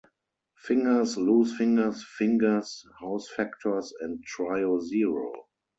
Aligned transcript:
Fingers, 0.55 1.15
Loosefingers, 1.15 2.03
Fingers, 2.03 2.83
House 2.99 3.29
Factors, 3.29 3.93
and 4.01 4.25
Trio 4.25 4.79
Zero. 4.79 5.31